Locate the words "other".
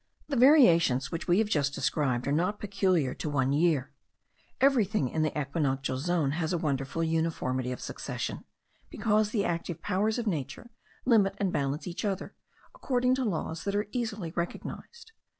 12.03-12.33